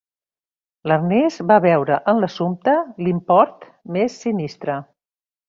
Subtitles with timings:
[0.91, 2.75] L'Ernest va veure en l'assumpte
[3.09, 3.69] l'import
[3.99, 4.81] més sinistre.